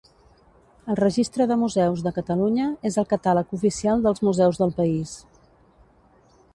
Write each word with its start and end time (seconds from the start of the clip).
El 0.93 0.97
Registre 0.99 1.45
de 1.51 1.57
Museus 1.65 2.01
de 2.07 2.13
Catalunya 2.17 2.71
és 2.91 2.99
el 3.03 3.07
catàleg 3.13 3.55
oficial 3.59 4.05
dels 4.07 4.27
museus 4.31 4.63
del 4.65 4.75
país. 4.83 5.17